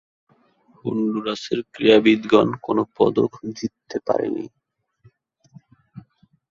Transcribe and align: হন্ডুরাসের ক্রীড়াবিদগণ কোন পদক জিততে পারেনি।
হন্ডুরাসের 0.77 1.59
ক্রীড়াবিদগণ 1.73 2.49
কোন 2.65 2.77
পদক 2.95 3.31
জিততে 3.57 3.97
পারেনি। 4.07 4.45